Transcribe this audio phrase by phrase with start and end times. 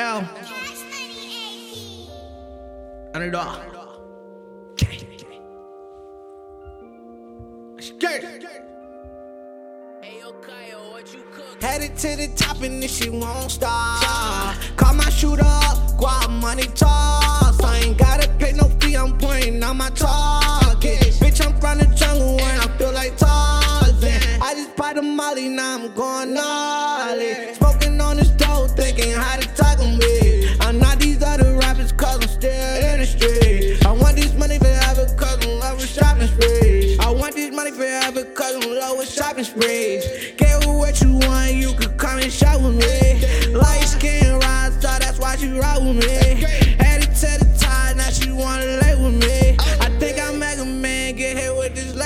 [0.00, 0.26] L.
[3.12, 3.58] Underdog.
[11.60, 14.56] Headed to the top and this shit won't stop.
[14.76, 17.62] Call my shooter up, guap money toss.
[17.62, 21.12] I ain't gotta pay no fee, I'm pointing on my target.
[21.20, 24.40] Bitch, I'm from the jungle and I feel like Tarzan.
[24.40, 27.52] I just bought a molly, now I'm going gnarly.
[27.52, 29.29] Smoking on this dope, thinking how
[37.30, 40.04] want this money forever, cause I'm love with shopping sprees.
[40.36, 43.54] Get what you want, you can come and shop with me.
[43.54, 46.19] Light skin rise, so that's why she ride with me.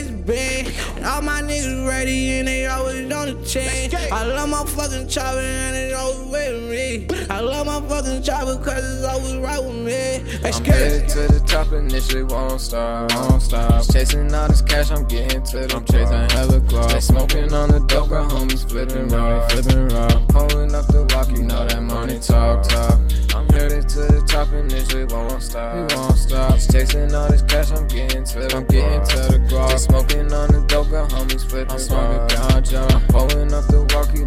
[0.00, 0.96] With this laser beam.
[0.96, 3.90] And all my niggas ready and they always on the chain.
[4.12, 7.26] I love my fucking chopper and it's always with me.
[7.30, 10.38] I love my fucking chopper cause it's always right with me.
[10.42, 11.08] Let's I'm get headed it.
[11.10, 13.12] to the top and this shit won't stop.
[13.14, 13.84] Won't stop.
[13.92, 16.90] Chasing all this cash, I'm getting to the I'm chasing hella clock.
[16.90, 20.08] They smoking on the dope, got homies flipping raw, flipping raw.
[20.28, 22.98] Pulling up the walk, you know that money talk, talk.
[23.34, 24.00] I'm headed to
[24.38, 25.74] shopping this we won't stop.
[25.74, 26.54] We won't stop.
[26.54, 28.56] Just chasing all this cash, I'm getting to.
[28.56, 29.80] I'm getting to the guard.
[29.80, 31.72] Smoking on the dope, got homies flipping.
[31.72, 33.08] I'm smoking ganja.
[33.08, 34.24] Pulling up the walkie